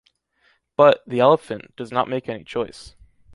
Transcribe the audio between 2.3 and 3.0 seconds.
choice.